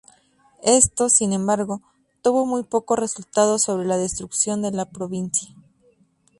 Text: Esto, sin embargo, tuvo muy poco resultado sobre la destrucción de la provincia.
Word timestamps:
Esto, 0.63 1.09
sin 1.09 1.31
embargo, 1.31 1.83
tuvo 2.23 2.47
muy 2.47 2.63
poco 2.63 2.95
resultado 2.95 3.59
sobre 3.59 3.85
la 3.87 3.97
destrucción 3.97 4.63
de 4.63 4.71
la 4.71 4.89
provincia. 4.89 5.53